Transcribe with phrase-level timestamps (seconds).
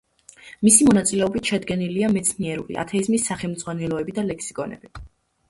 [0.67, 4.93] მისი მონაწილეობით შედგენილია მეცნიერული ათეიზმის სახელმძღვანელოები და ლექსიკონები.